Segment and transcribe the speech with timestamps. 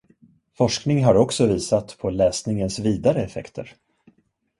[0.57, 3.73] Forskning har också visat på läsningens vidare effekter.